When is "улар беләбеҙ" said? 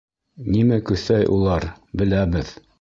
1.37-2.55